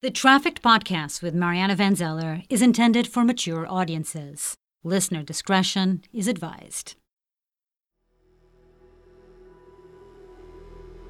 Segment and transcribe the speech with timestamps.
[0.00, 4.54] The Trafficked podcast with Mariana Van Zeller is intended for mature audiences.
[4.84, 6.94] Listener discretion is advised.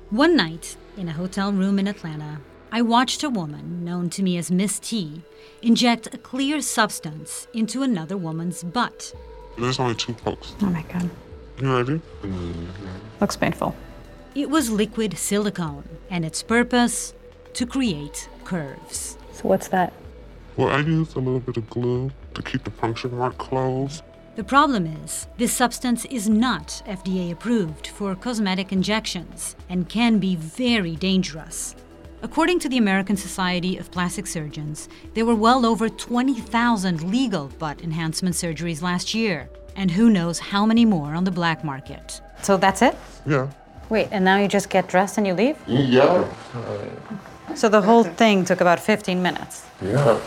[0.09, 2.41] One night, in a hotel room in Atlanta,
[2.73, 5.21] I watched a woman, known to me as Miss T,
[5.61, 9.15] inject a clear substance into another woman's butt.
[9.59, 10.55] There's only two pokes.
[10.63, 11.11] Oh my god.
[11.61, 12.01] You ready?
[13.21, 13.77] Looks painful.
[14.35, 17.13] It was liquid silicone, and its purpose
[17.59, 19.19] to create curves.
[19.33, 19.93] So what's that?
[20.57, 24.05] Well, I use a little bit of glue to keep the puncture mark closed.
[24.37, 30.37] The problem is, this substance is not FDA approved for cosmetic injections and can be
[30.37, 31.75] very dangerous.
[32.23, 37.83] According to the American Society of Plastic Surgeons, there were well over 20,000 legal butt
[37.83, 42.21] enhancement surgeries last year, and who knows how many more on the black market.
[42.41, 42.97] So that's it?
[43.27, 43.51] Yeah.
[43.89, 45.57] Wait, and now you just get dressed and you leave?
[45.67, 46.25] Yeah.
[47.55, 49.67] So the whole thing took about 15 minutes.
[49.83, 50.21] Yeah.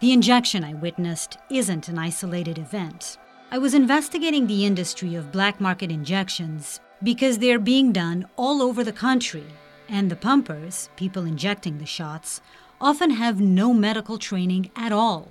[0.00, 3.18] The injection I witnessed isn't an isolated event.
[3.52, 8.82] I was investigating the industry of black market injections because they're being done all over
[8.82, 9.46] the country,
[9.88, 12.40] and the pumpers, people injecting the shots,
[12.80, 15.28] often have no medical training at all.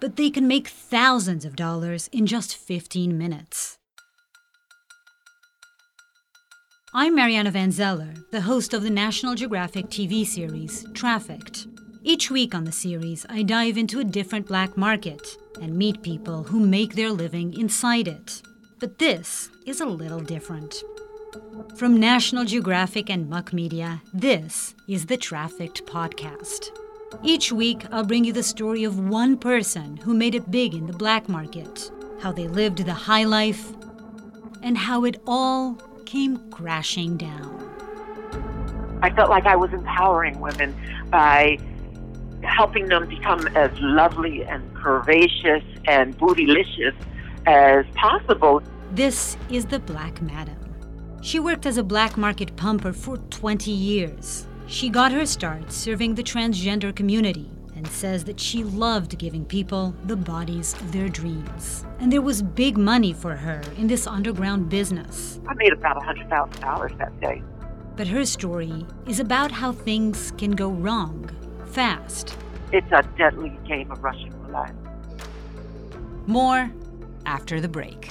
[0.00, 3.79] But they can make thousands of dollars in just 15 minutes.
[6.92, 11.68] I'm Mariana Van Zeller, the host of the National Geographic TV series Trafficked.
[12.02, 16.42] Each week on the series, I dive into a different black market and meet people
[16.42, 18.42] who make their living inside it.
[18.80, 20.82] But this is a little different.
[21.76, 26.70] From National Geographic and Muck Media, this is the Trafficked Podcast.
[27.22, 30.88] Each week, I'll bring you the story of one person who made it big in
[30.88, 33.70] the black market, how they lived the high life,
[34.60, 37.56] and how it all came crashing down.
[39.00, 40.74] I felt like I was empowering women
[41.08, 41.56] by
[42.42, 46.96] helping them become as lovely and curvaceous and bootylicious
[47.46, 48.60] as possible.
[48.90, 50.58] This is the Black Madam.
[51.22, 54.48] She worked as a black market pumper for 20 years.
[54.66, 59.94] She got her start serving the transgender community and says that she loved giving people
[60.04, 61.86] the bodies of their dreams.
[61.98, 65.40] And there was big money for her in this underground business.
[65.48, 67.42] I made about $100,000 that day.
[67.96, 71.30] But her story is about how things can go wrong
[71.68, 72.36] fast.
[72.70, 74.74] It's a deadly game of Russian roulette.
[76.26, 76.70] More
[77.24, 78.10] after the break.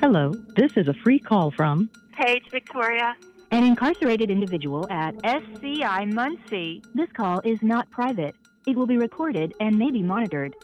[0.00, 3.14] Hello, this is a free call from Paige Victoria.
[3.50, 6.82] an incarcerated individual at SCI Muncy.
[6.94, 8.34] This call is not private.
[8.66, 10.54] It will be recorded and may be monitored.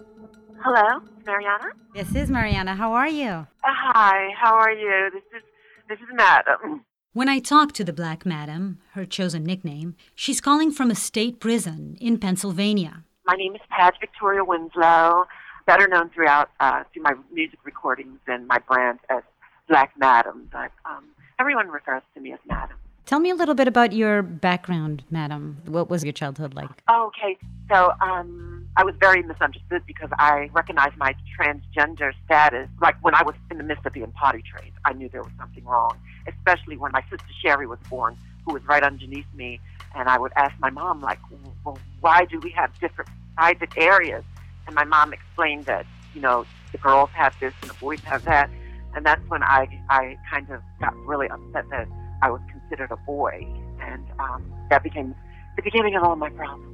[0.65, 1.67] Hello, Mariana.
[1.95, 2.75] This is Mariana.
[2.75, 3.29] How are you?
[3.29, 5.11] Uh, hi, how are you?
[5.13, 5.43] This is
[5.89, 6.85] this is Madam.
[7.13, 11.41] When I talk to the Black Madam, her chosen nickname, she's calling from a state
[11.41, 13.05] prison in Pennsylvania.
[13.27, 15.25] My name is Paige Victoria Windslowe,
[15.67, 19.23] better known throughout uh, through my music recordings and my brand as
[19.69, 21.05] Black Madam, but um,
[21.39, 22.77] everyone refers to me as Madam.
[23.06, 25.59] Tell me a little bit about your background, Madam.
[25.67, 26.71] What was your childhood like?
[26.89, 27.37] Oh, Okay,
[27.71, 32.69] so um, I was very misunderstood because I recognized my transgender status.
[32.81, 35.99] Like when I was in the being potty trained, I knew there was something wrong,
[36.27, 39.61] especially when my sister Sherry was born, who was right underneath me.
[39.94, 41.19] And I would ask my mom, like,
[41.65, 44.25] well, why do we have different private areas?
[44.67, 48.25] And my mom explained that, you know, the girls have this and the boys have
[48.25, 48.50] that.
[48.94, 51.88] And that's when I, I kind of got really upset that
[52.23, 53.47] I was considered a boy.
[53.81, 55.14] And um, that became
[55.56, 56.69] the beginning of all my problems.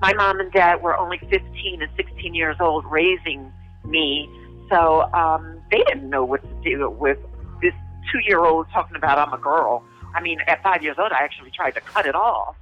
[0.00, 3.52] My mom and dad were only 15 and 16 years old raising
[3.84, 4.28] me.
[4.68, 7.18] So um, they didn't know what to do with
[7.60, 7.74] this
[8.10, 9.84] two year old talking about I'm a girl.
[10.14, 12.56] I mean, at five years old, I actually tried to cut it off.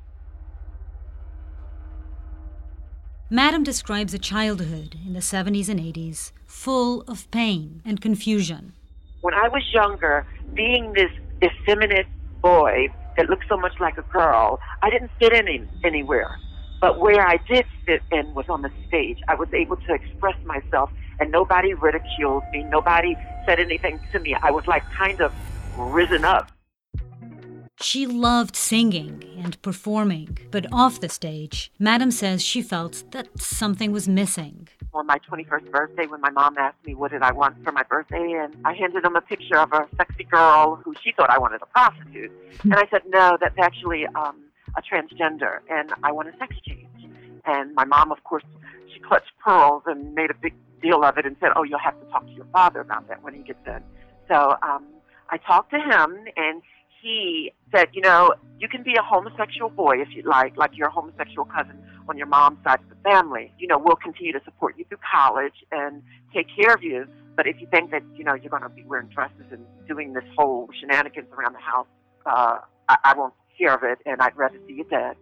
[3.33, 8.73] Madam describes a childhood in the 70s and 80s full of pain and confusion.
[9.21, 12.09] When I was younger, being this effeminate
[12.43, 16.41] boy that looked so much like a girl, I didn't fit in any, anywhere.
[16.81, 19.21] But where I did fit in was on the stage.
[19.29, 20.91] I was able to express myself
[21.21, 22.65] and nobody ridiculed me.
[22.65, 23.17] Nobody
[23.47, 24.35] said anything to me.
[24.43, 25.33] I was like kind of
[25.79, 26.51] risen up.
[27.83, 33.91] She loved singing and performing, but off the stage, Madam says she felt that something
[33.91, 34.69] was missing.
[34.93, 37.83] On my 21st birthday, when my mom asked me what did I want for my
[37.85, 41.39] birthday, and I handed them a picture of a sexy girl who she thought I
[41.39, 42.31] wanted a prostitute,
[42.65, 44.37] and I said, no, that's actually um,
[44.77, 46.87] a transgender, and I want a sex change.
[47.47, 48.45] And my mom, of course,
[48.93, 50.53] she clutched pearls and made a big
[50.83, 53.23] deal of it and said, oh, you'll have to talk to your father about that
[53.23, 53.83] when he gets in.
[54.29, 54.85] So um,
[55.31, 56.63] I talked to him, and
[57.01, 60.91] he said, you know, you can be a homosexual boy if you like, like your
[60.91, 63.53] homosexual cousin on your mom's side of the family.
[63.59, 66.03] You know, we'll continue to support you through college and
[66.35, 67.07] take care of you.
[67.37, 70.13] But if you think that, you know, you're going to be wearing dresses and doing
[70.13, 71.87] this whole shenanigans around the house,
[72.27, 72.59] uh,
[72.89, 75.17] I, I won't hear of it, and I'd rather see you dead.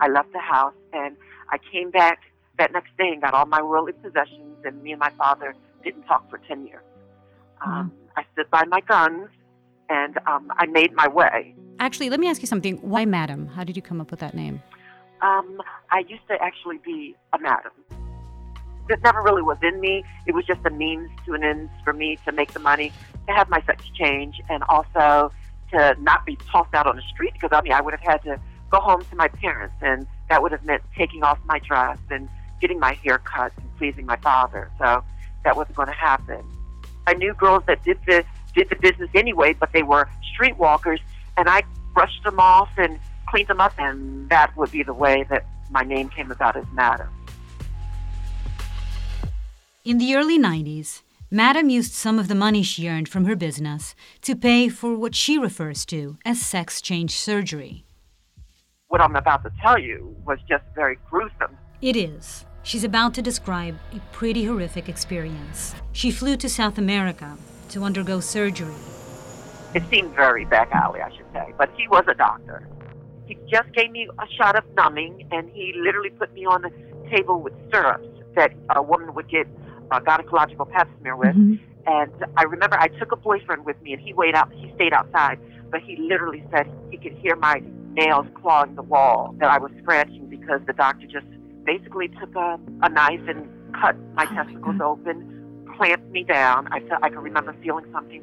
[0.00, 1.16] I left the house, and
[1.50, 2.20] I came back
[2.58, 6.02] that next day and got all my worldly possessions, and me and my father didn't
[6.02, 6.82] talk for 10 years.
[7.64, 8.18] Um, mm-hmm.
[8.18, 9.28] I stood by my guns
[9.88, 11.54] and um, I made my way.
[11.78, 12.76] Actually, let me ask you something.
[12.78, 13.48] Why Madam?
[13.48, 14.62] How did you come up with that name?
[15.22, 15.60] Um,
[15.90, 17.72] I used to actually be a madam.
[18.90, 20.04] It never really was in me.
[20.26, 22.92] It was just a means to an end for me to make the money,
[23.26, 25.32] to have my sex change, and also
[25.72, 28.22] to not be tossed out on the street because I mean I would have had
[28.24, 28.38] to
[28.70, 32.28] go home to my parents, and that would have meant taking off my dress and
[32.60, 34.70] getting my hair cut and pleasing my father.
[34.78, 35.02] So
[35.44, 36.44] that wasn't going to happen.
[37.06, 41.00] I knew girls that did the did the business anyway, but they were streetwalkers,
[41.36, 41.62] and I
[41.92, 42.98] brushed them off and
[43.28, 46.64] cleaned them up, and that would be the way that my name came about as
[46.72, 47.08] Madam.
[49.84, 53.94] In the early 90s, Madam used some of the money she earned from her business
[54.22, 57.84] to pay for what she refers to as sex change surgery.
[58.88, 61.58] What I'm about to tell you was just very gruesome.
[61.82, 62.44] It is.
[62.62, 65.74] She's about to describe a pretty horrific experience.
[65.92, 67.36] She flew to South America
[67.70, 68.74] to undergo surgery.
[69.74, 72.68] It seemed very back alley, I should say, but he was a doctor.
[73.26, 76.70] He just gave me a shot of numbing, and he literally put me on the
[77.10, 78.06] table with syrups
[78.36, 79.46] that a woman would get
[79.90, 81.34] a gynecological pap smear with.
[81.34, 81.54] Mm-hmm.
[81.86, 84.52] And I remember I took a boyfriend with me, and he waited out.
[84.52, 85.38] He stayed outside,
[85.70, 87.62] but he literally said he could hear my
[87.92, 91.26] nails clawing the wall that I was scratching because the doctor just
[91.64, 93.48] basically took a, a knife and
[93.80, 95.43] cut my oh testicles my open,
[95.76, 96.68] clamped me down.
[96.72, 98.22] I felt I can remember feeling something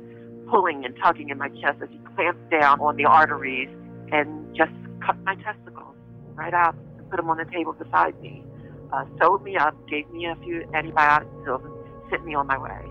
[0.49, 3.69] pulling and tugging in my chest as he clamped down on the arteries
[4.11, 4.71] and just
[5.05, 5.95] cut my testicles
[6.35, 8.43] right out and put them on the table beside me.
[8.91, 11.73] Uh, sewed me up, gave me a few antibiotic pills, and
[12.09, 12.85] sent me on my way.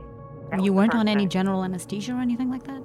[0.50, 2.82] That you weren't on any general anesthesia or anything like that?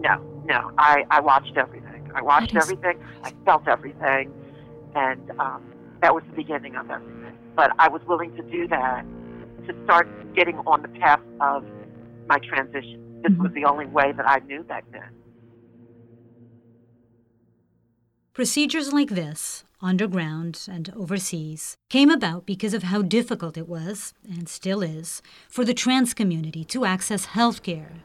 [0.00, 0.72] No, no.
[0.78, 2.10] I, I watched everything.
[2.14, 2.64] I watched is...
[2.64, 2.98] everything.
[3.22, 4.32] I felt everything.
[4.94, 5.62] And um,
[6.00, 7.36] that was the beginning of everything.
[7.54, 9.04] But I was willing to do that
[9.66, 11.64] to start getting on the path of
[12.28, 13.20] my transition.
[13.22, 13.42] This mm-hmm.
[13.42, 15.08] was the only way that I knew back then.
[18.34, 24.48] Procedures like this, underground and overseas, came about because of how difficult it was, and
[24.48, 28.02] still is, for the trans community to access health care.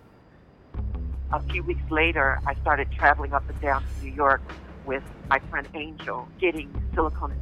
[1.33, 4.41] A few weeks later, I started traveling up and down to New York
[4.85, 7.35] with my friend Angel, getting silicone.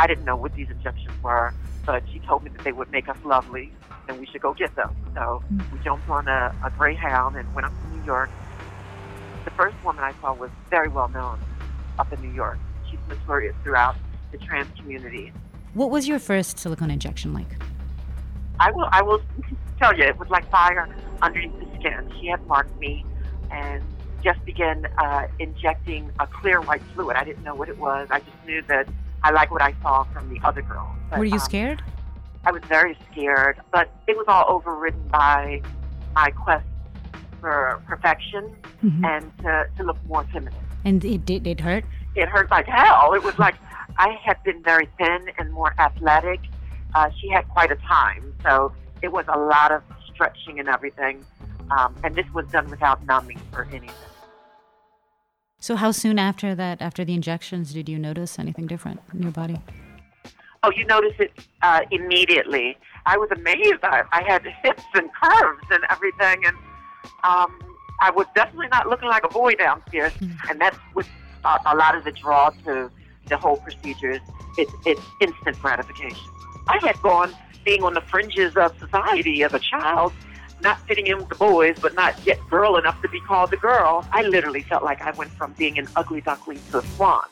[0.00, 1.52] I didn't know what these injections were
[1.86, 3.72] but she told me that they would make us lovely
[4.08, 4.94] and we should go get them.
[5.14, 5.42] So
[5.72, 8.30] we jumped on a, a Greyhound and went up to New York.
[9.44, 11.38] The first woman I saw was very well known
[11.98, 12.58] up in New York.
[12.88, 13.96] She's notorious throughout
[14.32, 15.32] the trans community.
[15.74, 17.56] What was your first silicone injection like?
[18.58, 19.20] I will I will
[19.78, 20.88] tell you, it was like fire
[21.22, 22.12] underneath the skin.
[22.20, 23.04] She had marked me
[23.50, 23.82] and
[24.22, 27.16] just began uh, injecting a clear white fluid.
[27.16, 28.08] I didn't know what it was.
[28.10, 28.86] I just knew that
[29.22, 30.96] I like what I saw from the other girls.
[31.10, 31.82] But, Were you um, scared?
[32.44, 35.62] I was very scared, but it was all overridden by
[36.14, 36.66] my quest
[37.40, 39.04] for perfection mm-hmm.
[39.04, 40.54] and to, to look more feminine.
[40.84, 41.84] And it did it hurt?
[42.14, 43.12] It hurt like hell.
[43.12, 43.56] It was like
[43.98, 46.40] I had been very thin and more athletic.
[46.94, 48.72] Uh, she had quite a time, so
[49.02, 51.24] it was a lot of stretching and everything.
[51.70, 53.90] Um, and this was done without numbing or anything.
[55.60, 59.30] So, how soon after that, after the injections, did you notice anything different in your
[59.30, 59.58] body?
[60.62, 62.78] Oh, you notice it uh, immediately.
[63.04, 63.80] I was amazed.
[63.82, 66.56] I, I had hips and curves and everything, and
[67.24, 67.58] um,
[68.00, 70.14] I was definitely not looking like a boy downstairs.
[70.14, 70.32] Mm.
[70.48, 71.06] And that's what
[71.44, 72.90] uh, a lot of the draw to
[73.26, 74.20] the whole procedure is.
[74.56, 76.26] It's, it's instant gratification.
[76.68, 80.12] I had gone being on the fringes of society as a child
[80.62, 83.56] not fitting in with the boys, but not yet girl enough to be called a
[83.56, 87.24] girl, I literally felt like I went from being an ugly duckling to a swan.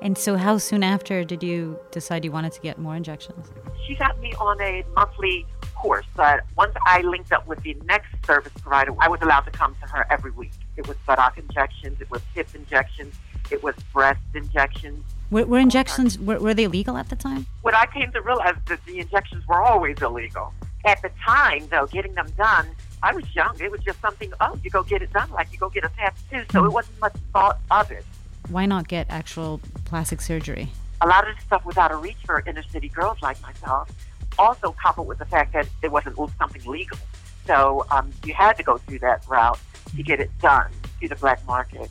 [0.00, 3.50] And so, how soon after did you decide you wanted to get more injections?
[3.86, 8.14] She got me on a monthly course, but once I linked up with the next
[8.24, 10.52] service provider, I was allowed to come to her every week.
[10.76, 13.16] It was buttock injections, it was hip injections,
[13.50, 15.04] it was breast injections.
[15.30, 17.46] Were, were injections were, were they legal at the time?
[17.62, 20.52] What I came to realize that the injections were always illegal.
[20.84, 22.66] At the time, though, getting them done,
[23.02, 23.56] I was young.
[23.60, 24.32] It was just something.
[24.40, 26.44] Oh, you go get it done, like you go get a tattoo.
[26.52, 28.04] So it wasn't much thought of it.
[28.48, 30.70] Why not get actual plastic surgery?
[31.00, 33.90] A lot of the stuff was out of reach for inner city girls like myself.
[34.38, 36.98] Also, coupled with the fact that it wasn't something legal,
[37.46, 39.58] so um, you had to go through that route
[39.96, 41.90] to get it done through the black market.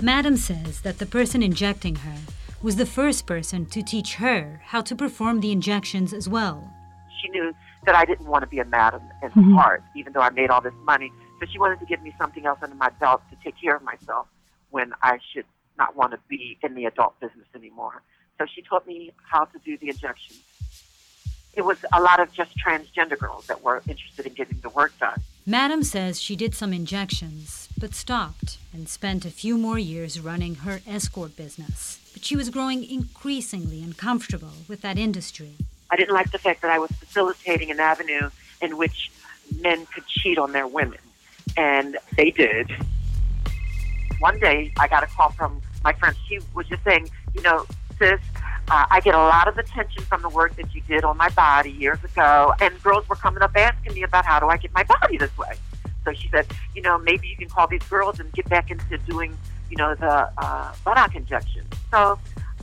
[0.00, 2.18] Madam says that the person injecting her
[2.62, 6.72] was the first person to teach her how to perform the injections as well.
[7.20, 7.54] She knew
[7.88, 9.54] that I didn't want to be a madam in mm-hmm.
[9.54, 11.10] heart, even though I made all this money.
[11.40, 13.82] So she wanted to give me something else under my belt to take care of
[13.82, 14.26] myself
[14.68, 15.46] when I should
[15.78, 18.02] not want to be in the adult business anymore.
[18.36, 20.42] So she taught me how to do the injections.
[21.54, 24.92] It was a lot of just transgender girls that were interested in getting the work
[25.00, 25.22] done.
[25.46, 30.56] Madam says she did some injections, but stopped and spent a few more years running
[30.56, 31.98] her escort business.
[32.12, 35.54] But she was growing increasingly uncomfortable with that industry.
[35.90, 38.30] I didn't like the fact that I was facilitating an avenue
[38.60, 39.10] in which
[39.60, 40.98] men could cheat on their women,
[41.56, 42.70] and they did.
[44.18, 46.14] One day, I got a call from my friend.
[46.28, 47.64] She was just saying, you know,
[47.98, 48.20] sis,
[48.70, 51.30] uh, I get a lot of attention from the work that you did on my
[51.30, 54.74] body years ago, and girls were coming up asking me about how do I get
[54.74, 55.54] my body this way.
[56.04, 58.98] So she said, you know, maybe you can call these girls and get back into
[58.98, 59.36] doing,
[59.70, 61.64] you know, the uh, buttock injection.
[61.90, 62.18] So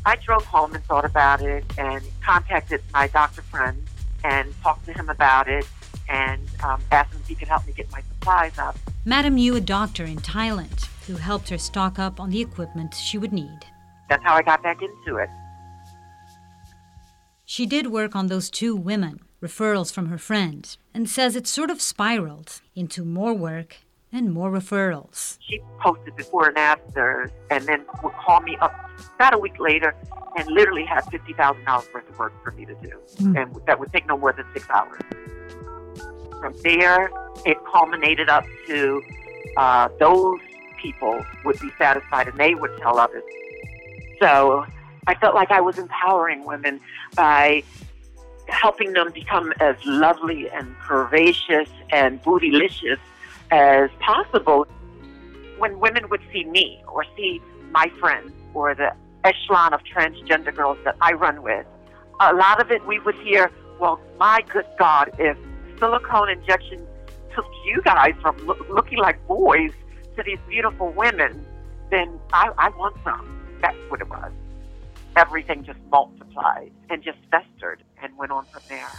[0.06, 3.82] I drove home and thought about it and contacted my doctor friend
[4.24, 5.68] and talked to him about it
[6.08, 8.78] and um, asked him if he could help me get my supplies up.
[9.04, 13.18] Madam knew a doctor in Thailand who helped her stock up on the equipment she
[13.18, 13.66] would need.
[14.10, 15.30] That's how I got back into it.
[17.46, 21.70] She did work on those two women, referrals from her friend, and says it sort
[21.70, 23.78] of spiraled into more work
[24.12, 25.38] and more referrals.
[25.42, 28.74] She posted before and after, and then would call me up
[29.16, 29.96] about a week later
[30.38, 32.92] and literally had $50,000 worth of work for me to do.
[33.18, 33.42] Mm.
[33.42, 35.02] And that would take no more than six hours.
[36.40, 37.10] From there,
[37.46, 39.02] it culminated up to
[39.58, 40.40] uh, those
[40.82, 43.24] people would be satisfied and they would tell others.
[44.20, 44.66] So
[45.08, 46.80] I felt like I was empowering women
[47.16, 47.64] by
[48.48, 53.00] helping them become as lovely and curvaceous and bootylicious
[53.56, 54.68] as possible.
[55.58, 58.94] When women would see me or see my friends or the
[59.24, 61.66] echelon of transgender girls that I run with,
[62.20, 65.38] a lot of it we would hear, well, my good God, if
[65.80, 66.88] silicone injections
[67.34, 69.72] took you guys from lo- looking like boys
[70.18, 71.46] to these beautiful women,
[71.92, 73.26] then I, I want some.
[73.62, 74.32] That's what it was.
[75.16, 78.92] Everything just multiplied and just festered and went on from there.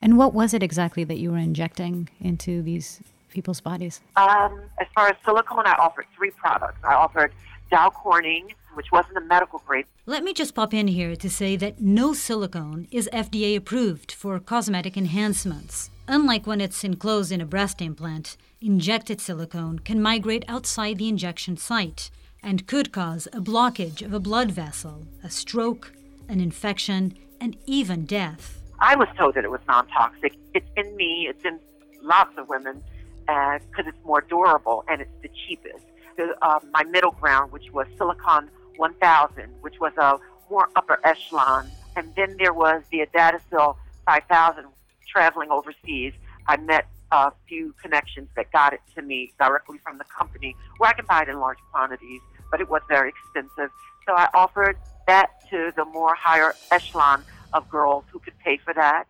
[0.00, 4.00] And what was it exactly that you were injecting into these people's bodies?
[4.16, 6.78] Um, as far as silicone, I offered three products.
[6.84, 7.32] I offered
[7.70, 9.86] Dow Corning, which wasn't a medical grade.
[10.04, 14.38] Let me just pop in here to say that no silicone is FDA approved for
[14.38, 15.90] cosmetic enhancements.
[16.08, 21.56] Unlike when it's enclosed in a breast implant, injected silicone can migrate outside the injection
[21.56, 22.10] site
[22.42, 25.92] and could cause a blockage of a blood vessel, a stroke,
[26.28, 28.60] an infection, and even death.
[28.78, 30.34] I was told that it was non toxic.
[30.54, 31.58] It's in me, it's in
[32.02, 32.82] lots of women,
[33.20, 35.84] because uh, it's more durable and it's the cheapest.
[36.16, 40.18] The, uh, my middle ground, which was Silicon 1000, which was a
[40.50, 41.70] more upper echelon.
[41.96, 44.64] And then there was the Adatosil 5000
[45.06, 46.12] traveling overseas.
[46.46, 50.90] I met a few connections that got it to me directly from the company where
[50.90, 53.70] I can buy it in large quantities, but it was very expensive.
[54.06, 58.74] So I offered that to the more higher echelon of girls who could pay for
[58.74, 59.04] that.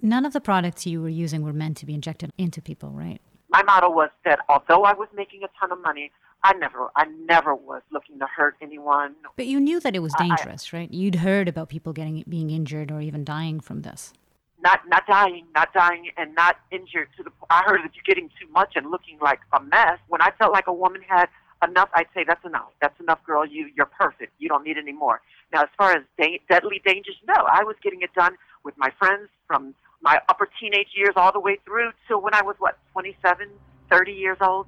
[0.00, 3.20] None of the products you were using were meant to be injected into people, right?
[3.48, 6.10] My motto was that although I was making a ton of money,
[6.42, 9.14] I never, I never was looking to hurt anyone.
[9.36, 10.90] But you knew that it was dangerous, I, right?
[10.90, 14.12] You'd heard about people getting being injured or even dying from this.
[14.60, 17.30] Not, not dying, not dying, and not injured to the.
[17.50, 19.98] I heard that you're getting too much and looking like a mess.
[20.08, 21.28] When I felt like a woman had
[21.62, 22.70] enough, I'd say that's enough.
[22.80, 23.46] That's enough, girl.
[23.46, 24.32] You, you're perfect.
[24.38, 25.20] You don't need any more.
[25.52, 27.34] Now, as far as da- deadly dangers, no.
[27.34, 31.40] I was getting it done with my friends from my upper teenage years all the
[31.40, 33.48] way through till when I was, what, 27,
[33.90, 34.66] 30 years old.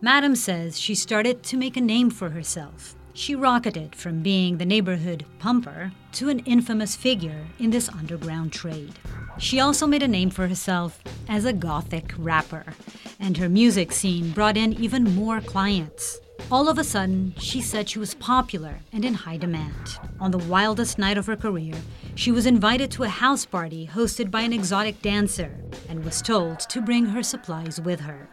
[0.00, 2.94] Madam says she started to make a name for herself.
[3.16, 8.98] She rocketed from being the neighborhood pumper to an infamous figure in this underground trade.
[9.38, 12.74] She also made a name for herself as a gothic rapper,
[13.18, 16.20] and her music scene brought in even more clients.
[16.52, 19.98] All of a sudden, she said she was popular and in high demand.
[20.20, 21.74] On the wildest night of her career,
[22.16, 25.58] she was invited to a house party hosted by an exotic dancer
[25.88, 28.28] and was told to bring her supplies with her.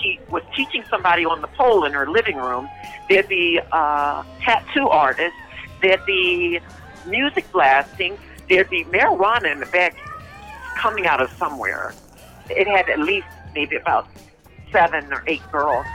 [0.00, 2.68] She was teaching somebody on the pole in her living room.
[3.08, 5.38] There'd be a uh, tattoo artists,
[5.82, 6.60] there'd be
[7.06, 8.16] music blasting,
[8.48, 9.96] there'd be marijuana in the back
[10.76, 11.94] coming out of somewhere.
[12.50, 14.08] It had at least maybe about
[14.70, 15.86] seven or eight girls.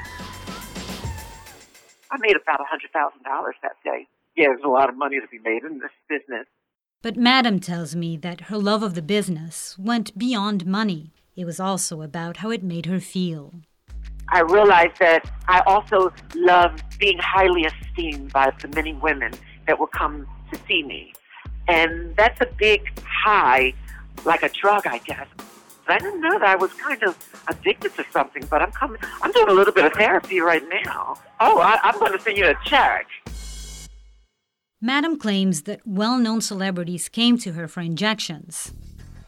[2.10, 4.08] I made about a hundred thousand dollars that day.
[4.36, 6.46] Yeah, there's a lot of money to be made in this business.
[7.02, 11.12] But Madam tells me that her love of the business went beyond money.
[11.36, 13.54] It was also about how it made her feel.
[14.30, 19.34] I realized that I also loved being highly esteemed by the many women
[19.68, 21.14] that would come to see me.
[21.68, 23.74] And that's a big high,
[24.26, 25.28] like a drug, I guess.
[25.90, 27.18] I didn't know that I was kind of
[27.48, 29.00] addicted to something, but I'm coming.
[29.22, 31.18] I'm doing a little bit of therapy right now.
[31.40, 33.08] Oh, I, I'm going to send you a check.
[34.82, 38.74] Madam claims that well known celebrities came to her for injections.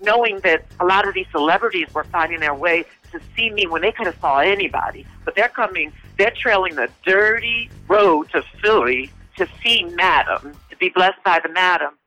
[0.01, 3.81] Knowing that a lot of these celebrities were finding their way to see me when
[3.81, 9.11] they could have saw anybody, but they're coming, they're trailing the dirty road to Philly
[9.37, 11.97] to see Madam, to be blessed by the Madam.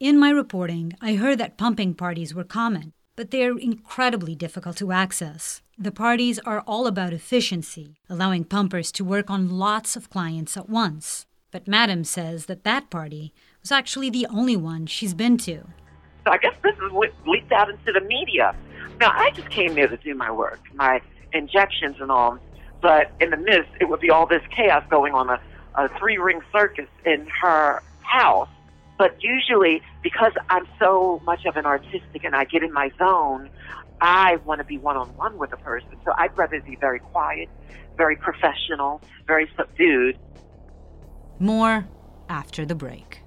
[0.00, 4.92] In my reporting, I heard that pumping parties were common but they're incredibly difficult to
[4.92, 5.62] access.
[5.78, 10.68] The parties are all about efficiency, allowing pumpers to work on lots of clients at
[10.68, 11.26] once.
[11.50, 15.64] But Madam says that that party was actually the only one she's been to.
[16.24, 18.54] So I guess this is what leaked out into the media.
[19.02, 21.00] Now, I just came there to do my work, my
[21.32, 22.38] injections and all.
[22.80, 25.40] But in the midst, it would be all this chaos going on a,
[25.74, 28.48] a three ring circus in her house
[29.02, 33.50] but usually, because I'm so much of an artistic and I get in my zone,
[34.00, 35.90] I want to be one on one with a person.
[36.04, 37.48] So I'd rather be very quiet,
[37.96, 40.18] very professional, very subdued.
[41.40, 41.88] More
[42.28, 43.21] after the break.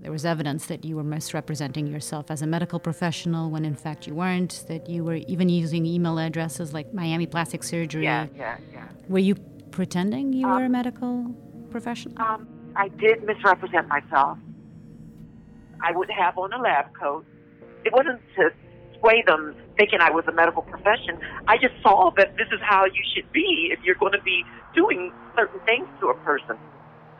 [0.00, 4.06] There was evidence that you were misrepresenting yourself as a medical professional when in fact
[4.06, 8.04] you weren't, that you were even using email addresses like Miami Plastic Surgery.
[8.04, 8.88] Yeah, yeah, yeah.
[9.08, 9.34] Were you
[9.70, 11.34] pretending you um, were a medical
[11.70, 12.20] professional?
[12.22, 14.38] Um, I did misrepresent myself.
[15.82, 17.26] I would have on a lab coat.
[17.84, 18.50] It wasn't to
[18.98, 21.18] sway them thinking I was a medical profession.
[21.46, 24.44] I just saw that this is how you should be if you're going to be
[24.74, 26.56] doing certain things to a person.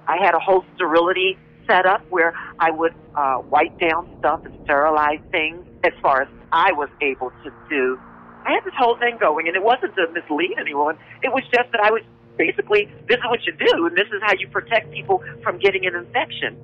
[0.07, 5.21] I had a whole sterility setup where I would uh, wipe down stuff and sterilize
[5.31, 7.99] things as far as I was able to do.
[8.45, 10.99] I had this whole thing going, and it wasn't to mislead anyone.
[11.23, 12.03] It was just that I was
[12.37, 15.87] basically, this is what you do, and this is how you protect people from getting
[15.87, 16.57] an infection.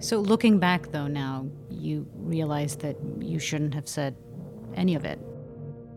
[0.00, 4.16] So, looking back though, now you realize that you shouldn't have said
[4.74, 5.18] any of it.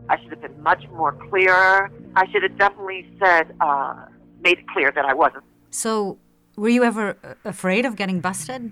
[0.10, 1.92] I should have been much more clear.
[2.16, 4.06] I should have definitely said, uh,
[4.42, 5.44] made it clear that I wasn't.
[5.72, 6.18] So,
[6.58, 8.72] were you ever uh, afraid of getting busted?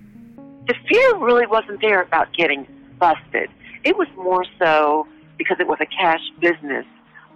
[0.66, 2.66] The fear really wasn't there about getting
[2.98, 3.48] busted.
[3.84, 5.06] It was more so
[5.38, 6.84] because it was a cash business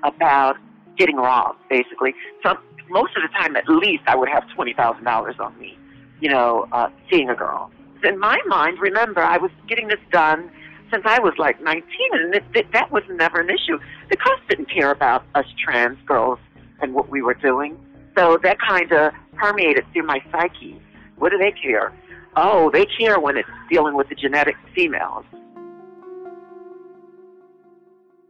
[0.02, 0.56] about
[0.98, 2.14] getting robbed, basically.
[2.42, 2.56] So
[2.88, 5.78] most of the time, at least, I would have twenty thousand dollars on me.
[6.20, 7.70] You know, uh, seeing a girl.
[8.02, 10.50] In my mind, remember, I was getting this done
[10.90, 13.78] since I was like 19, and it, it, that was never an issue.
[14.10, 16.38] The cops didn't care about us trans girls
[16.80, 17.78] and what we were doing.
[18.16, 20.80] So that kind of permeated through my psyche.
[21.16, 21.92] What do they care?
[22.36, 25.24] Oh, they care when it's dealing with the genetic females.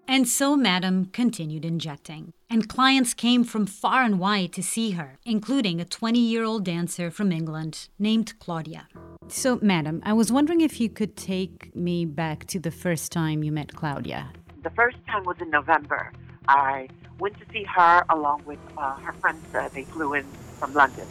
[0.08, 5.20] And so Madam continued injecting, and clients came from far and wide to see her,
[5.24, 8.88] including a 20 year old dancer from England named Claudia.
[9.28, 13.44] So, Madam, I was wondering if you could take me back to the first time
[13.44, 14.32] you met Claudia.
[14.64, 16.12] The first time was in November.
[16.48, 16.88] I
[17.20, 19.44] went to see her along with uh, her friends.
[19.54, 21.06] Uh, they flew in from London,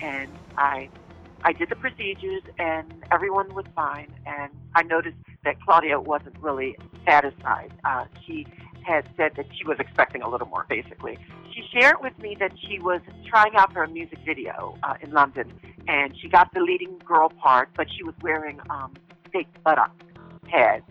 [0.00, 0.88] and I
[1.42, 4.12] I did the procedures, and everyone was fine.
[4.26, 7.72] And I noticed that Claudia wasn't really satisfied.
[7.84, 8.46] Uh, she
[8.84, 11.18] had said that she was expecting a little more, basically.
[11.52, 15.10] She shared with me that she was trying out for a music video uh, in
[15.12, 15.52] London,
[15.88, 18.94] and she got the leading girl part, but she was wearing um,
[19.32, 19.92] fake buttock
[20.44, 20.84] pads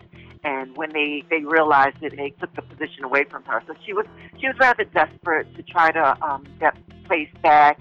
[0.46, 3.62] and when they they realized it, they took the position away from her.
[3.66, 4.06] So she was
[4.38, 6.74] she was rather desperate to try to um, get
[7.06, 7.80] place back.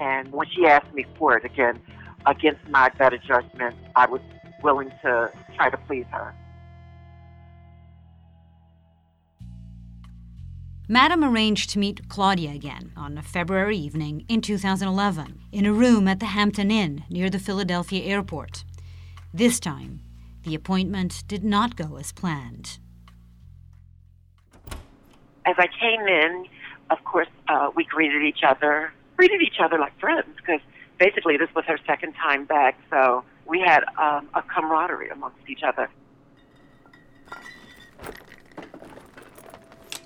[0.00, 1.80] And when she asked me for it again,
[2.26, 4.22] against my better judgment, I was
[4.62, 6.34] willing to try to please her.
[10.88, 16.06] Madam arranged to meet Claudia again on a February evening in 2011 in a room
[16.06, 18.64] at the Hampton Inn near the Philadelphia airport.
[19.34, 20.00] This time,
[20.46, 22.78] the appointment did not go as planned.
[25.44, 26.46] As I came in,
[26.88, 30.60] of course, uh, we greeted each other, greeted each other like friends, because
[30.98, 35.64] basically this was her second time back, so we had um, a camaraderie amongst each
[35.64, 35.90] other.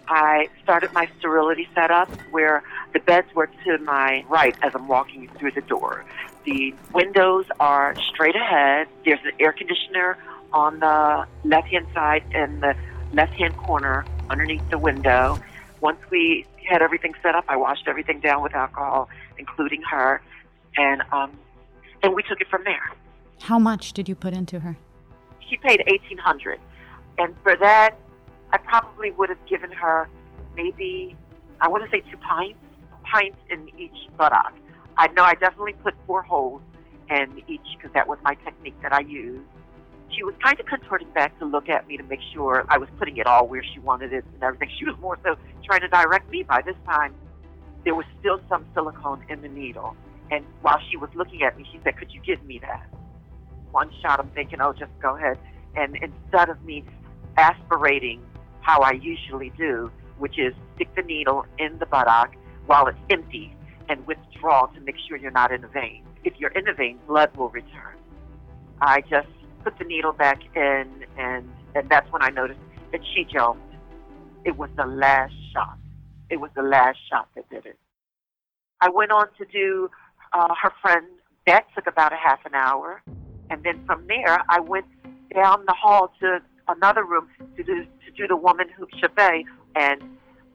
[0.09, 5.29] I started my sterility setup where the beds were to my right as I'm walking
[5.39, 6.05] through the door.
[6.45, 8.89] The windows are straight ahead.
[9.05, 10.17] There's an air conditioner
[10.53, 12.75] on the left hand side in the
[13.13, 15.39] left hand corner underneath the window.
[15.81, 20.21] Once we had everything set up, I washed everything down with alcohol, including her,
[20.77, 21.33] and um,
[22.03, 22.91] and we took it from there.
[23.43, 24.77] How much did you put into her?
[25.49, 26.59] She paid eighteen hundred,
[27.19, 27.97] and for that,
[28.53, 30.09] I probably would have given her
[30.57, 31.17] maybe
[31.61, 32.59] I want to say two pints,
[33.05, 34.55] pints in each buttock.
[34.97, 36.63] I know I definitely put four holes
[37.11, 39.45] in each because that was my technique that I used.
[40.11, 42.89] She was kind of contorting back to look at me to make sure I was
[42.99, 44.69] putting it all where she wanted it and everything.
[44.79, 46.43] She was more so trying to direct me.
[46.43, 47.15] By this time,
[47.85, 49.97] there was still some silicone in the needle.
[50.31, 52.87] And while she was looking at me, she said, Could you give me that?
[53.71, 55.39] One shot, I'm thinking, Oh, just go ahead.
[55.77, 56.85] And instead of me
[57.37, 58.21] aspirating
[58.61, 62.35] how I usually do, which is stick the needle in the buttock
[62.67, 63.55] while it's empty
[63.91, 66.05] and withdraw to make sure you're not in the vein.
[66.23, 67.97] If you're in the vein, blood will return.
[68.81, 69.29] I just
[69.65, 72.61] put the needle back in, and, and that's when I noticed
[72.93, 73.63] that she jumped.
[74.45, 75.77] It was the last shot.
[76.31, 77.79] It was the last shot that did it.
[78.81, 79.91] I went on to do
[80.33, 81.07] uh, her friend.
[81.47, 83.03] That took about a half an hour.
[83.51, 84.87] And then from there, I went
[85.35, 90.01] down the hall to another room to do, to do the woman who, Chavez, and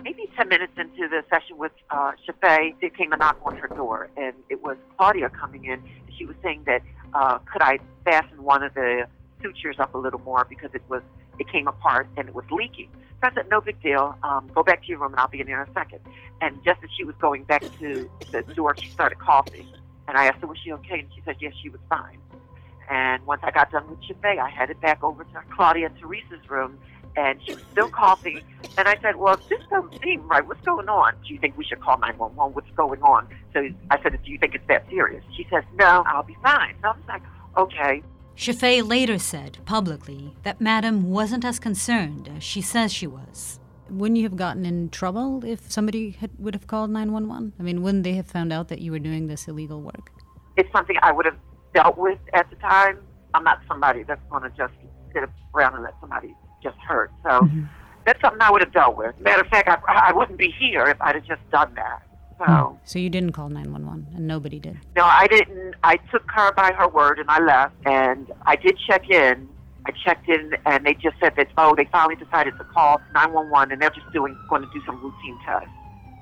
[0.06, 3.68] maybe 10 minutes into the session with uh, Chavez, there came a knock on her
[3.68, 5.84] door, and it was Claudia coming in.
[6.16, 6.84] She was saying that
[7.16, 9.08] uh, could I fasten one of the
[9.42, 11.02] sutures up a little more because it was
[11.40, 12.90] it came apart and it was leaking.
[13.20, 14.16] So I said, no big deal.
[14.24, 16.00] Um, go back to your room and I'll be in there in a second.
[16.40, 19.68] And just as she was going back to the door, she started coughing.
[20.08, 21.00] And I asked her, was she okay?
[21.00, 22.20] And she said, yes, she was fine.
[22.90, 26.50] And once I got done with Chavez, I headed back over to Claudia and Teresa's
[26.50, 26.80] room
[27.16, 28.42] and she was still coughing.
[28.78, 30.46] And I said, well, this doesn't seem right.
[30.46, 31.14] What's going on?
[31.26, 32.54] Do you think we should call 911?
[32.54, 33.28] What's going on?
[33.54, 35.24] So I said, do you think it's that serious?
[35.36, 36.76] She says, no, I'll be fine.
[36.82, 37.22] So I was like,
[37.58, 38.04] okay.
[38.36, 43.60] Shafee later said publicly that Madam wasn't as concerned as she says she was.
[43.90, 47.54] Wouldn't you have gotten in trouble if somebody had, would have called 911?
[47.60, 50.12] I mean, wouldn't they have found out that you were doing this illegal work?
[50.58, 51.38] It's something I would have
[51.74, 53.00] dealt with at the time.
[53.34, 54.74] I'm not somebody that's going to just
[55.14, 55.24] sit
[55.54, 57.12] around and let somebody just hurt.
[57.24, 57.64] So mm-hmm.
[58.06, 59.18] that's something I would have dealt with.
[59.20, 62.02] Matter of fact, I, I wouldn't be here if I'd have just done that.
[62.38, 62.78] So, mm.
[62.84, 64.78] so you didn't call 911 and nobody did?
[64.96, 65.76] No, I didn't.
[65.84, 67.76] I took her by her word and I left.
[67.86, 69.48] And I did check in.
[69.86, 73.72] I checked in and they just said that, oh, they finally decided to call 911
[73.72, 75.70] and they're just doing, going to do some routine tests.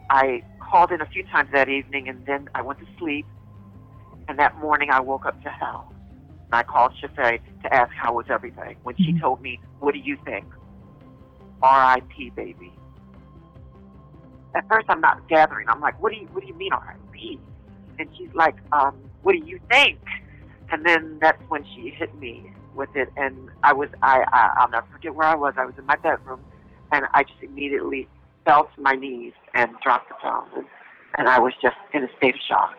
[0.09, 3.25] I called in a few times that evening and then I went to sleep.
[4.27, 5.93] And that morning I woke up to hell.
[6.45, 8.75] And I called Shafee to ask how was everything.
[8.83, 9.19] When she mm-hmm.
[9.19, 10.45] told me, "What do you think?"
[11.61, 12.29] R.I.P.
[12.31, 12.71] Baby.
[14.55, 15.67] At first, I'm not gathering.
[15.67, 17.39] I'm like, "What do you What do you mean R.I.P.?"
[17.99, 19.99] And she's like, um, "What do you think?"
[20.71, 24.69] And then that's when she hit me with it, and I was I, I I'll
[24.69, 25.53] never forget where I was.
[25.57, 26.39] I was in my bedroom,
[26.93, 28.07] and I just immediately
[28.45, 30.65] fell to my knees and dropped the phone, and,
[31.17, 32.75] and I was just in a state of shock.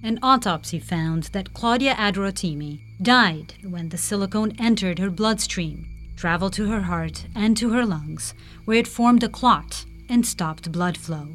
[0.00, 6.70] An autopsy found that Claudia Aderotimi died when the silicone entered her bloodstream, traveled to
[6.70, 8.32] her heart and to her lungs,
[8.64, 11.26] where it formed a clot and stopped blood flow.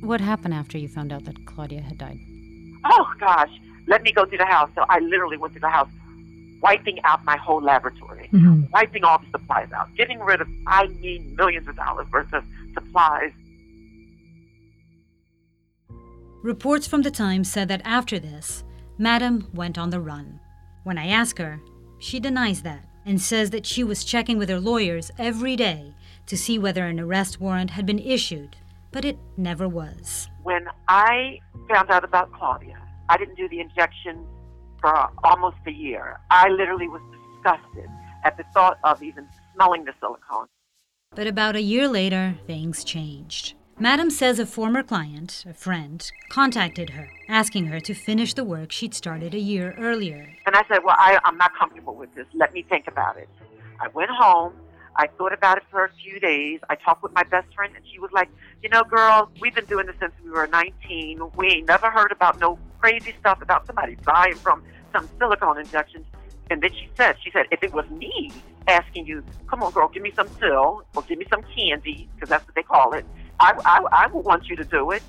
[0.00, 2.20] What happened after you found out that Claudia had died?
[2.84, 3.50] Oh, gosh.
[3.88, 4.70] Let me go through the house.
[4.76, 5.90] So I literally went through the house,
[6.62, 8.70] wiping out my whole laboratory, mm-hmm.
[8.72, 12.44] wiping all the supplies out, getting rid of, I mean, millions of dollars worth of
[12.74, 13.32] supplies
[16.44, 18.64] Reports from the Times said that after this,
[18.98, 20.38] Madam went on the run.
[20.82, 21.58] When I ask her,
[21.98, 25.94] she denies that and says that she was checking with her lawyers every day
[26.26, 28.58] to see whether an arrest warrant had been issued,
[28.92, 30.28] but it never was.
[30.42, 32.76] When I found out about Claudia,
[33.08, 34.26] I didn't do the injection
[34.82, 36.20] for almost a year.
[36.30, 37.00] I literally was
[37.40, 37.88] disgusted
[38.22, 40.48] at the thought of even smelling the silicone.
[41.14, 43.54] But about a year later, things changed.
[43.80, 48.70] Madam says a former client, a friend, contacted her, asking her to finish the work
[48.70, 50.32] she'd started a year earlier.
[50.46, 52.26] And I said, Well, I, I'm not comfortable with this.
[52.34, 53.28] Let me think about it.
[53.80, 54.52] I went home.
[54.96, 56.60] I thought about it for a few days.
[56.70, 58.28] I talked with my best friend, and she was like,
[58.62, 61.20] "You know, girl, we've been doing this since we were 19.
[61.36, 66.06] We ain't never heard about no crazy stuff about somebody dying from some silicone injections."
[66.48, 68.30] And then she said, "She said if it was me
[68.68, 72.28] asking you, come on, girl, give me some pill or give me some candy, because
[72.28, 73.04] that's what they call it,
[73.40, 75.02] I, I, I would want you to do it."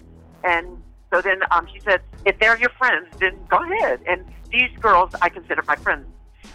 [0.43, 0.81] And
[1.13, 5.11] so then um, she said, "If they're your friends, then go ahead." And these girls,
[5.21, 6.05] I consider my friends.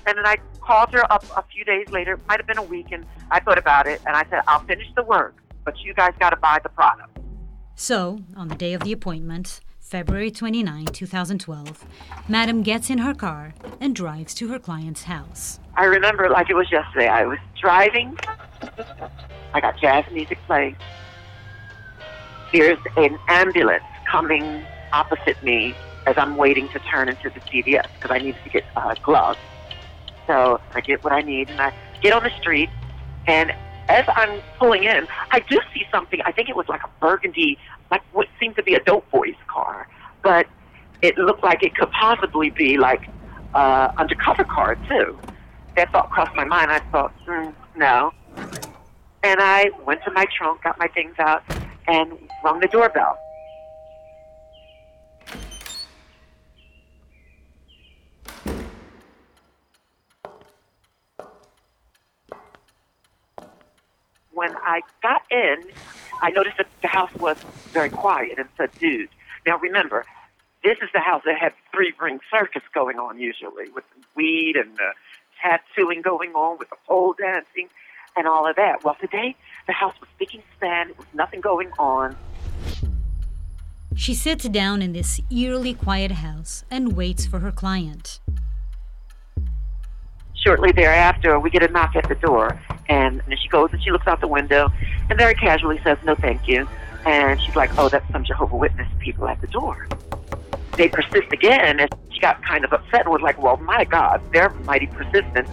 [0.07, 2.87] And then I called her up a few days later, might have been a week,
[2.93, 6.13] and I thought about it, and I said, I'll finish the work, but you guys
[6.19, 7.19] got to buy the product.
[7.75, 11.85] So, on the day of the appointment, February 29, 2012,
[12.29, 15.59] Madam gets in her car and drives to her client's house.
[15.75, 17.09] I remember like it was yesterday.
[17.09, 18.17] I was driving.
[19.53, 20.77] I got jazz music playing.
[22.53, 25.75] There's an ambulance coming opposite me
[26.07, 29.39] as I'm waiting to turn into the CVS because I needed to get uh, gloves.
[30.27, 32.71] So I get what I need and I get on the street.
[33.27, 33.53] And
[33.89, 36.21] as I'm pulling in, I do see something.
[36.25, 37.59] I think it was like a burgundy,
[37.91, 39.89] like what seemed to be a dope boy's car,
[40.23, 40.47] but
[41.03, 43.09] it looked like it could possibly be like
[43.55, 45.19] uh, undercover car too.
[45.77, 46.71] That thought crossed my mind.
[46.71, 48.13] I thought, mm, no.
[49.23, 51.43] And I went to my trunk, got my things out,
[51.91, 52.13] and
[52.45, 53.19] rung the doorbell.
[64.33, 65.65] when I got in,
[66.23, 67.37] I noticed that the house was
[67.73, 69.11] very quiet and subdued.
[69.45, 70.07] Now remember,
[70.65, 74.57] this is the house that had three ring circus going on usually, with the weed
[74.57, 74.93] and the
[75.43, 77.69] tattooing going on, with the pole dancing
[78.17, 78.85] and all of that.
[78.85, 80.89] Well, today the house was speaking span.
[80.89, 82.17] There was nothing going on.
[83.97, 88.21] She sits down in this eerily quiet house and waits for her client.
[90.35, 93.91] Shortly thereafter, we get a knock at the door, and, and she goes and she
[93.91, 94.73] looks out the window
[95.11, 96.67] and very casually says, No, thank you.
[97.05, 99.87] And she's like, Oh, that's some Jehovah Witness people at the door.
[100.77, 104.23] They persist again, and she got kind of upset and was like, Well, my God,
[104.33, 105.47] they're mighty persistent.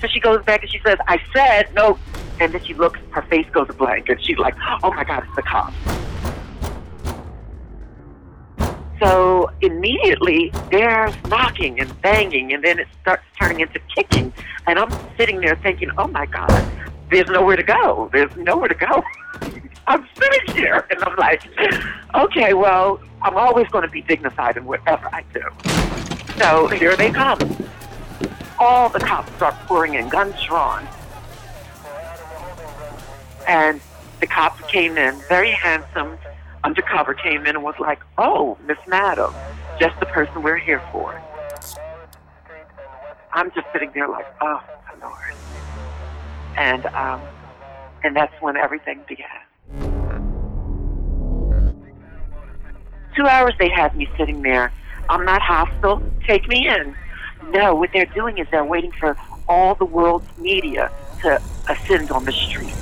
[0.00, 1.98] So she goes back and she says, I said no.
[2.40, 5.36] And then she looks, her face goes blank, and she's like, Oh my God, it's
[5.36, 5.74] the cops.
[9.00, 14.32] So immediately there's knocking and banging, and then it starts turning into kicking.
[14.66, 16.50] And I'm sitting there thinking, oh my God,
[17.10, 18.10] there's nowhere to go.
[18.12, 19.02] There's nowhere to go.
[19.86, 21.48] I'm sitting here, and I'm like,
[22.14, 25.42] okay, well, I'm always going to be dignified in whatever I do.
[26.38, 27.38] So here they come.
[28.60, 30.86] All the cops start pouring in, guns drawn.
[33.46, 33.80] And
[34.20, 36.18] the cops came in, very handsome,
[36.64, 39.32] undercover came in and was like, "Oh, Miss Madam,
[39.78, 41.20] just the person we're here for."
[43.32, 44.60] I'm just sitting there like, "Oh,
[45.00, 45.34] Lord,"
[46.56, 47.20] and um,
[48.02, 49.26] and that's when everything began.
[53.14, 54.72] Two hours they had me sitting there.
[55.08, 56.02] I'm not hostile.
[56.26, 56.94] Take me in.
[57.50, 59.16] No, what they're doing is they're waiting for
[59.48, 60.90] all the world's media
[61.22, 62.74] to ascend on the street.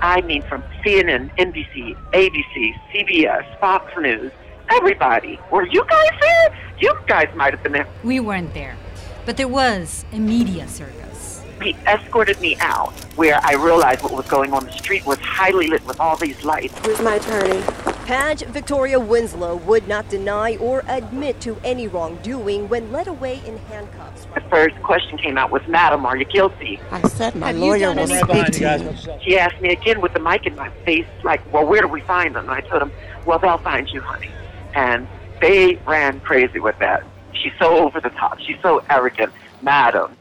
[0.00, 4.30] I mean, from CNN, NBC, ABC, CBS, Fox News,
[4.70, 5.40] everybody.
[5.50, 6.56] Were you guys there?
[6.78, 7.88] You guys might have been there.
[8.04, 8.76] We weren't there,
[9.24, 11.42] but there was a media circus.
[11.62, 14.66] He escorted me out where I realized what was going on.
[14.66, 16.78] The street was highly lit with all these lights.
[16.86, 17.62] Who's my attorney?
[18.06, 23.56] Padge Victoria Windslowe would not deny or admit to any wrongdoing when led away in
[23.56, 24.28] handcuffs.
[24.32, 26.78] The first question came out was, Madam, are you guilty?
[26.92, 29.18] I said my Have lawyer will speak to you.
[29.24, 32.00] She asked me again with the mic in my face, like, well, where do we
[32.02, 32.44] find them?
[32.48, 32.92] And I told them,
[33.24, 34.30] well, they'll find you, honey.
[34.74, 35.08] And
[35.40, 37.02] they ran crazy with that.
[37.32, 38.38] She's so over the top.
[38.38, 39.32] She's so arrogant.
[39.62, 40.16] Madam,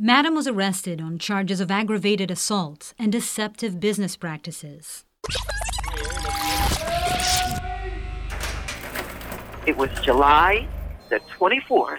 [0.00, 5.04] Madam was arrested on charges of aggravated assault and deceptive business practices.
[9.66, 10.68] It was July
[11.08, 11.98] the 24th,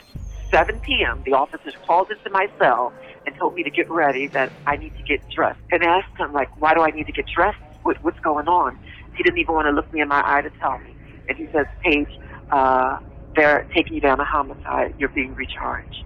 [0.50, 1.22] 7 p.m.
[1.26, 2.94] The officers called into my cell
[3.26, 5.60] and told me to get ready, that I need to get dressed.
[5.70, 7.60] And I asked him, like, why do I need to get dressed?
[7.84, 8.80] What, what's going on?
[9.18, 10.96] He didn't even want to look me in my eye to tell me.
[11.28, 12.18] And he says, Paige,
[12.50, 13.00] uh,
[13.36, 14.96] they're taking you down a homicide.
[14.98, 16.06] You're being recharged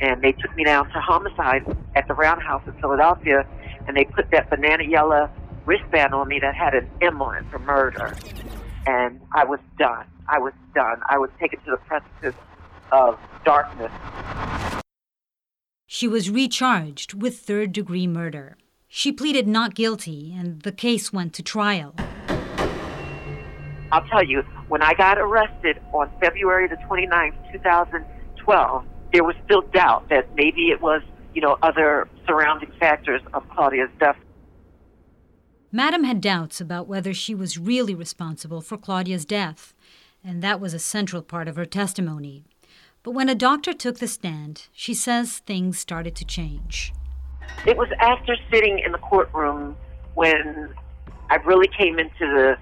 [0.00, 3.46] and they took me down to homicide at the Roundhouse in Philadelphia,
[3.86, 5.30] and they put that banana yellow
[5.64, 8.14] wristband on me that had an M on it for murder,
[8.86, 10.06] and I was done.
[10.28, 11.00] I was done.
[11.08, 12.34] I was taken to the precipice
[12.92, 13.92] of darkness.
[15.86, 18.56] She was recharged with third degree murder.
[18.88, 21.94] She pleaded not guilty, and the case went to trial.
[23.92, 28.84] I'll tell you, when I got arrested on February the 29th, 2012,
[29.16, 31.00] there was still doubt that maybe it was
[31.36, 34.16] you know, other surrounding factors of Claudia's death.
[35.70, 39.74] Madam had doubts about whether she was really responsible for Claudia's death,
[40.24, 42.42] and that was a central part of her testimony.
[43.02, 46.94] But when a doctor took the stand, she says things started to change.
[47.66, 49.76] It was after sitting in the courtroom
[50.14, 50.74] when
[51.28, 52.56] I really came into the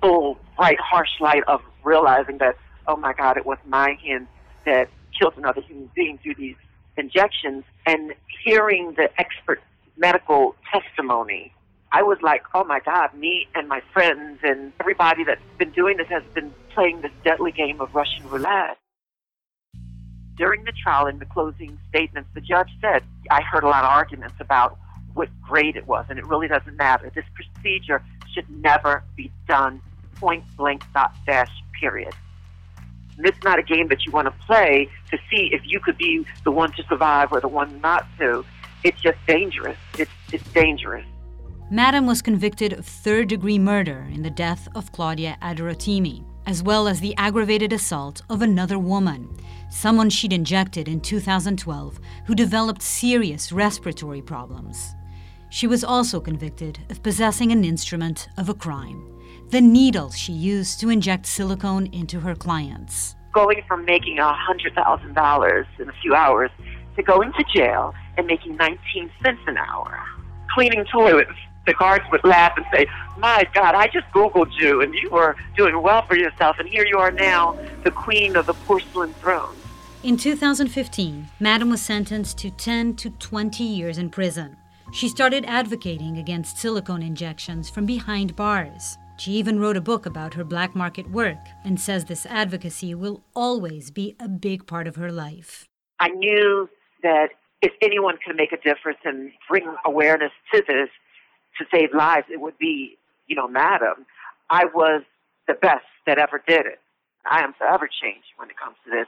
[0.00, 4.28] full, bright, harsh light of realizing that, oh my God, it was my hand
[4.64, 6.56] that killed another human being through these
[6.96, 9.60] injections, and hearing the expert
[9.96, 11.52] medical testimony.
[11.92, 15.96] I was like, oh my God, me and my friends and everybody that's been doing
[15.96, 18.78] this has been playing this deadly game of Russian roulette.
[20.36, 23.90] During the trial, in the closing statements, the judge said, I heard a lot of
[23.90, 24.76] arguments about
[25.14, 27.12] what grade it was, and it really doesn't matter.
[27.14, 29.80] This procedure should never be done
[30.16, 31.50] point blank dot dash
[31.80, 32.14] period.
[33.18, 36.26] It's not a game that you want to play to see if you could be
[36.44, 38.44] the one to survive or the one not to.
[38.82, 39.78] It's just dangerous.
[39.98, 41.06] It's, it's dangerous.
[41.70, 46.86] Madam was convicted of third degree murder in the death of Claudia Aderotimi, as well
[46.86, 49.34] as the aggravated assault of another woman,
[49.70, 54.94] someone she'd injected in 2012 who developed serious respiratory problems.
[55.48, 59.13] She was also convicted of possessing an instrument of a crime
[59.50, 63.14] the needle she used to inject silicone into her clients.
[63.32, 66.50] Going from making $100,000 in a few hours
[66.96, 70.00] to going to jail and making 19 cents an hour.
[70.54, 71.30] Cleaning toilets,
[71.66, 72.86] the guards would laugh and say,
[73.18, 76.86] My God, I just Googled you and you were doing well for yourself, and here
[76.86, 79.54] you are now, the queen of the porcelain throne.
[80.02, 84.56] In 2015, Madam was sentenced to 10 to 20 years in prison.
[84.92, 88.98] She started advocating against silicone injections from behind bars.
[89.16, 93.22] She even wrote a book about her black market work and says this advocacy will
[93.34, 95.66] always be a big part of her life.
[96.00, 96.68] I knew
[97.02, 97.28] that
[97.62, 100.88] if anyone could make a difference and bring awareness to this
[101.58, 102.96] to save lives, it would be,
[103.26, 104.04] you know, Madam.
[104.50, 105.02] I was
[105.46, 106.80] the best that ever did it.
[107.24, 109.06] I am forever changed when it comes to this.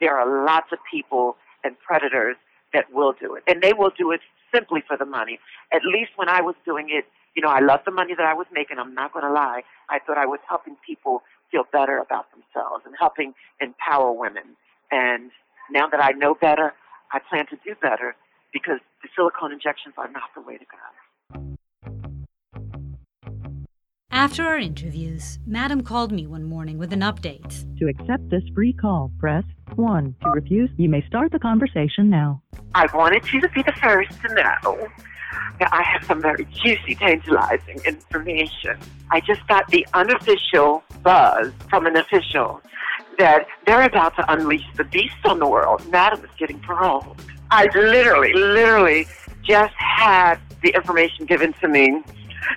[0.00, 2.36] There are lots of people and predators
[2.72, 4.20] that will do it, and they will do it
[4.54, 5.38] simply for the money.
[5.72, 7.06] At least when I was doing it,
[7.36, 8.78] you know, I loved the money that I was making.
[8.78, 9.62] I'm not going to lie.
[9.90, 11.22] I thought I was helping people
[11.52, 14.56] feel better about themselves and helping empower women.
[14.90, 15.30] And
[15.70, 16.72] now that I know better,
[17.12, 18.16] I plan to do better
[18.52, 20.76] because the silicone injections are not the way to go.
[24.10, 27.78] After our interviews, Madam called me one morning with an update.
[27.78, 29.44] To accept this free call, press
[29.74, 30.16] 1.
[30.22, 32.42] To refuse, you may start the conversation now.
[32.74, 34.62] I wanted you to be the first to know that
[35.60, 38.78] I have some very juicy, tantalizing information.
[39.10, 42.60] I just got the unofficial buzz from an official
[43.18, 45.82] that they're about to unleash the beast on the world.
[45.90, 47.20] Madam is getting paroled.
[47.50, 49.06] I literally, literally
[49.42, 52.02] just had the information given to me.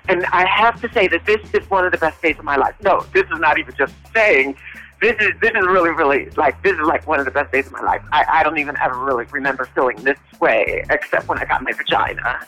[0.08, 2.56] And I have to say that this is one of the best days of my
[2.56, 2.74] life.
[2.82, 4.56] No, this is not even just saying.
[5.00, 7.66] This is this is really really like this is like one of the best days
[7.66, 8.02] of my life.
[8.12, 11.72] I, I don't even ever really remember feeling this way except when I got my
[11.72, 12.46] vagina.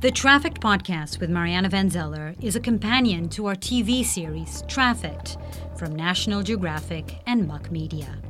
[0.00, 5.38] The Trafficked podcast with Mariana Van Zeller is a companion to our TV series Trafficked
[5.78, 8.20] from National Geographic and Muck Media.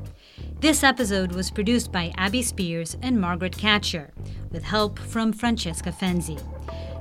[0.65, 4.15] This episode was produced by Abby Spears and Margaret Catcher,
[4.51, 6.41] with help from Francesca Fenzi.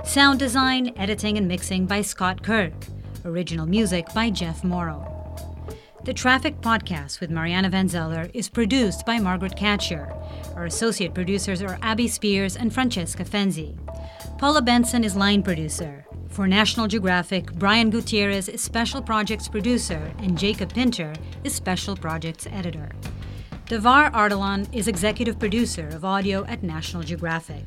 [0.06, 2.74] Sound design, editing, and mixing by Scott Kirk.
[3.24, 5.10] Original music by Jeff Morrow.
[6.04, 10.12] The Trafficked Podcast with Mariana Van Zeller is produced by Margaret Catcher.
[10.56, 13.78] Our associate producers are Abby Spears and Francesca Fenzi.
[14.36, 16.04] Paula Benson is line producer.
[16.28, 22.46] For National Geographic, Brian Gutierrez is special projects producer, and Jacob Pinter is special projects
[22.48, 22.90] editor.
[23.66, 27.64] Davar Ardalan is executive producer of audio at National Geographic.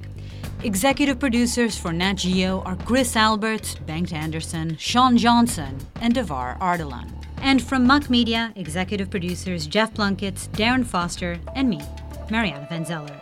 [0.64, 7.12] Executive producers for Nat Geo are Chris Albert, Bengt Anderson, Sean Johnson, and Davar Ardalan.
[7.42, 11.82] And from Muck Media, executive producers Jeff Plunkett, Darren Foster, and me,
[12.30, 13.20] Mariana Van Zeller.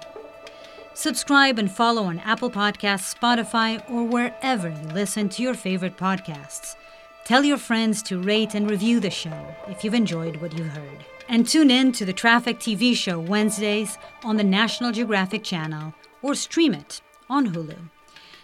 [0.94, 6.76] Subscribe and follow on Apple Podcasts, Spotify, or wherever you listen to your favorite podcasts.
[7.24, 11.06] Tell your friends to rate and review the show if you've enjoyed what you've heard.
[11.28, 16.36] And tune in to the Trafficked TV show Wednesdays on the National Geographic Channel or
[16.36, 17.78] stream it on Hulu.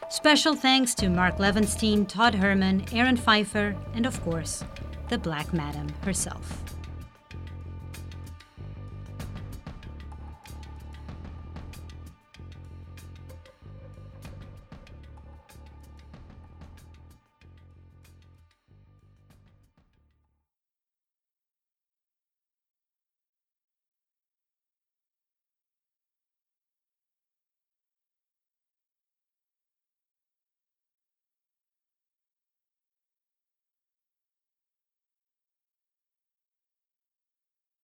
[0.10, 4.64] Special thanks to Mark Levenstein, Todd Herman, Aaron Pfeiffer, and of course,
[5.10, 6.64] the Black Madam herself.